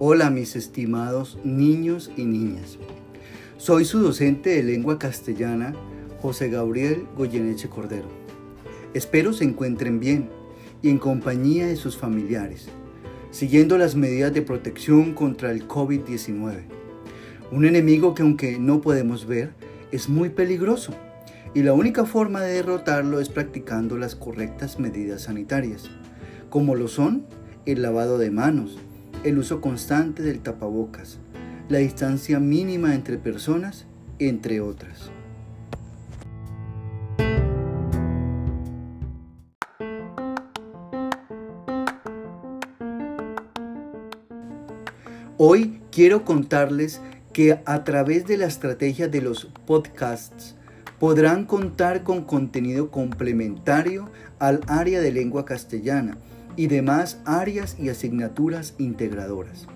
Hola 0.00 0.30
mis 0.30 0.54
estimados 0.54 1.40
niños 1.42 2.12
y 2.16 2.22
niñas. 2.22 2.78
Soy 3.56 3.84
su 3.84 3.98
docente 3.98 4.50
de 4.50 4.62
lengua 4.62 4.96
castellana, 4.96 5.74
José 6.22 6.48
Gabriel 6.50 7.08
Goyeneche 7.16 7.68
Cordero. 7.68 8.06
Espero 8.94 9.32
se 9.32 9.42
encuentren 9.42 9.98
bien 9.98 10.30
y 10.82 10.90
en 10.90 10.98
compañía 10.98 11.66
de 11.66 11.74
sus 11.74 11.96
familiares, 11.96 12.68
siguiendo 13.32 13.76
las 13.76 13.96
medidas 13.96 14.32
de 14.32 14.42
protección 14.42 15.14
contra 15.14 15.50
el 15.50 15.66
COVID-19. 15.66 16.60
Un 17.50 17.64
enemigo 17.64 18.14
que 18.14 18.22
aunque 18.22 18.56
no 18.56 18.80
podemos 18.80 19.26
ver, 19.26 19.50
es 19.90 20.08
muy 20.08 20.28
peligroso 20.28 20.92
y 21.54 21.64
la 21.64 21.72
única 21.72 22.04
forma 22.04 22.40
de 22.42 22.52
derrotarlo 22.52 23.18
es 23.18 23.30
practicando 23.30 23.98
las 23.98 24.14
correctas 24.14 24.78
medidas 24.78 25.22
sanitarias, 25.22 25.90
como 26.50 26.76
lo 26.76 26.86
son 26.86 27.26
el 27.66 27.82
lavado 27.82 28.16
de 28.16 28.30
manos, 28.30 28.78
el 29.24 29.38
uso 29.38 29.60
constante 29.60 30.22
del 30.22 30.40
tapabocas, 30.40 31.18
la 31.68 31.78
distancia 31.78 32.38
mínima 32.38 32.94
entre 32.94 33.18
personas, 33.18 33.86
entre 34.18 34.60
otras. 34.60 35.10
Hoy 45.36 45.80
quiero 45.92 46.24
contarles 46.24 47.00
que 47.32 47.60
a 47.64 47.84
través 47.84 48.26
de 48.26 48.36
la 48.36 48.46
estrategia 48.46 49.06
de 49.06 49.22
los 49.22 49.46
podcasts 49.66 50.56
podrán 50.98 51.44
contar 51.44 52.02
con 52.02 52.24
contenido 52.24 52.90
complementario 52.90 54.10
al 54.40 54.60
área 54.66 55.00
de 55.00 55.12
lengua 55.12 55.44
castellana 55.44 56.18
y 56.58 56.66
demás 56.66 57.20
áreas 57.24 57.76
y 57.78 57.88
asignaturas 57.88 58.74
integradoras. 58.78 59.68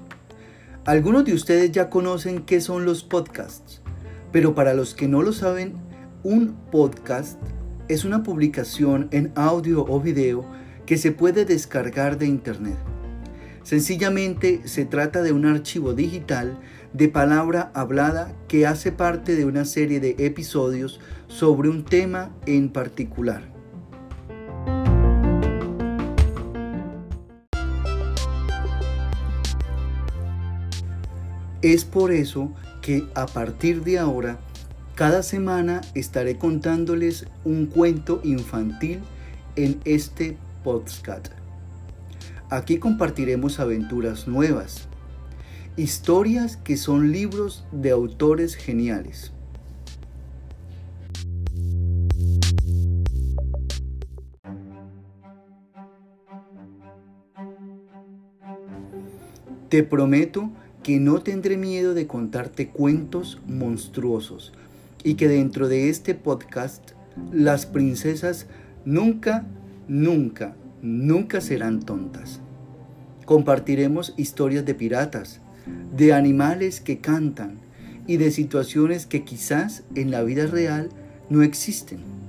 Algunos 0.84 1.24
de 1.24 1.32
ustedes 1.32 1.70
ya 1.70 1.88
conocen 1.88 2.42
qué 2.42 2.60
son 2.60 2.84
los 2.84 3.04
podcasts, 3.04 3.80
pero 4.32 4.56
para 4.56 4.74
los 4.74 4.94
que 4.96 5.06
no 5.06 5.22
lo 5.22 5.32
saben, 5.32 5.74
un 6.24 6.56
podcast 6.72 7.38
es 7.88 8.04
una 8.04 8.24
publicación 8.24 9.06
en 9.12 9.30
audio 9.36 9.84
o 9.84 10.00
video 10.00 10.44
que 10.84 10.96
se 10.96 11.12
puede 11.12 11.44
descargar 11.44 12.18
de 12.18 12.26
internet. 12.26 12.76
Sencillamente 13.62 14.62
se 14.64 14.84
trata 14.84 15.22
de 15.22 15.30
un 15.30 15.46
archivo 15.46 15.94
digital 15.94 16.58
de 16.92 17.08
palabra 17.08 17.70
hablada 17.74 18.34
que 18.48 18.66
hace 18.66 18.90
parte 18.90 19.36
de 19.36 19.44
una 19.44 19.66
serie 19.66 20.00
de 20.00 20.16
episodios 20.18 20.98
sobre 21.28 21.68
un 21.68 21.84
tema 21.84 22.34
en 22.44 22.70
particular. 22.70 23.51
Es 31.62 31.84
por 31.84 32.10
eso 32.10 32.52
que 32.80 33.06
a 33.14 33.26
partir 33.26 33.84
de 33.84 33.96
ahora, 33.96 34.40
cada 34.96 35.22
semana 35.22 35.80
estaré 35.94 36.36
contándoles 36.36 37.26
un 37.44 37.66
cuento 37.66 38.20
infantil 38.24 38.98
en 39.54 39.80
este 39.84 40.36
podcast. 40.64 41.28
Aquí 42.50 42.78
compartiremos 42.78 43.60
aventuras 43.60 44.26
nuevas, 44.26 44.88
historias 45.76 46.56
que 46.56 46.76
son 46.76 47.12
libros 47.12 47.64
de 47.70 47.92
autores 47.92 48.56
geniales. 48.56 49.32
Te 59.68 59.84
prometo 59.84 60.50
que 60.82 60.98
no 60.98 61.22
tendré 61.22 61.56
miedo 61.56 61.94
de 61.94 62.06
contarte 62.06 62.68
cuentos 62.68 63.40
monstruosos 63.46 64.52
y 65.04 65.14
que 65.14 65.28
dentro 65.28 65.68
de 65.68 65.88
este 65.88 66.14
podcast 66.14 66.92
las 67.32 67.66
princesas 67.66 68.46
nunca, 68.84 69.46
nunca, 69.88 70.56
nunca 70.82 71.40
serán 71.40 71.80
tontas. 71.80 72.40
Compartiremos 73.24 74.14
historias 74.16 74.64
de 74.64 74.74
piratas, 74.74 75.40
de 75.96 76.12
animales 76.12 76.80
que 76.80 76.98
cantan 76.98 77.60
y 78.06 78.16
de 78.16 78.30
situaciones 78.30 79.06
que 79.06 79.24
quizás 79.24 79.84
en 79.94 80.10
la 80.10 80.22
vida 80.22 80.46
real 80.46 80.88
no 81.30 81.42
existen. 81.42 82.21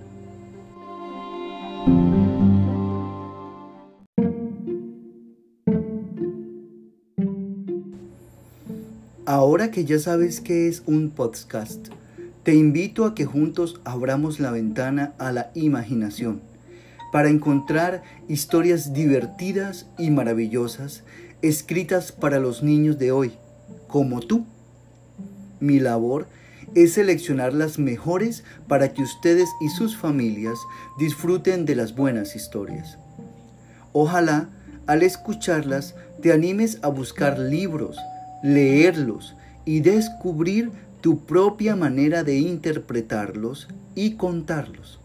Ahora 9.26 9.72
que 9.72 9.86
ya 9.86 10.00
sabes 10.00 10.42
qué 10.42 10.68
es 10.68 10.84
un 10.86 11.10
podcast, 11.10 11.88
te 12.44 12.56
invito 12.56 13.06
a 13.06 13.16
que 13.16 13.24
juntos 13.24 13.80
abramos 13.86 14.42
la 14.42 14.52
ventana 14.52 15.14
a 15.18 15.32
la 15.32 15.50
imaginación 15.54 16.42
para 17.14 17.30
encontrar 17.30 18.04
historias 18.28 18.92
divertidas 18.92 19.88
y 19.98 20.10
maravillosas 20.12 21.04
escritas 21.42 22.12
para 22.12 22.40
los 22.40 22.64
niños 22.64 23.00
de 23.00 23.14
hoy, 23.14 23.32
como 23.88 24.20
tú. 24.20 24.46
Mi 25.62 25.80
labor 25.80 26.28
es 26.76 26.92
seleccionar 26.92 27.54
las 27.54 27.80
mejores 27.80 28.44
para 28.68 28.92
que 28.92 29.04
ustedes 29.04 29.48
y 29.62 29.70
sus 29.70 29.96
familias 29.96 30.60
disfruten 31.00 31.64
de 31.64 31.76
las 31.76 31.96
buenas 31.96 32.36
historias. 32.36 32.98
Ojalá 33.94 34.50
al 34.86 35.02
escucharlas 35.02 35.96
te 36.22 36.34
animes 36.34 36.80
a 36.82 36.90
buscar 36.90 37.40
libros, 37.40 37.98
leerlos 38.44 39.36
y 39.66 39.80
descubrir 39.80 40.72
tu 41.02 41.26
propia 41.26 41.76
manera 41.76 42.24
de 42.24 42.38
interpretarlos 42.38 43.68
y 43.96 44.16
contarlos. 44.16 45.00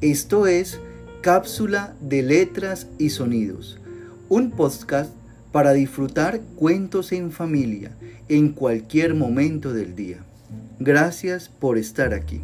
Esto 0.00 0.46
es 0.46 0.78
Cápsula 1.22 1.94
de 2.00 2.22
Letras 2.22 2.88
y 2.98 3.10
Sonidos, 3.10 3.78
un 4.28 4.50
podcast 4.50 5.12
para 5.52 5.72
disfrutar 5.72 6.40
cuentos 6.56 7.12
en 7.12 7.30
familia 7.30 7.92
en 8.28 8.52
cualquier 8.52 9.14
momento 9.14 9.72
del 9.72 9.96
día. 9.96 10.18
Gracias 10.78 11.48
por 11.48 11.78
estar 11.78 12.12
aquí. 12.12 12.42